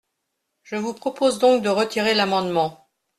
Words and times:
Je 0.63 0.77
vous 0.77 0.95
propose 0.95 1.37
donc 1.37 1.61
de 1.61 1.69
retirer 1.69 2.15
l’amendement. 2.15 2.89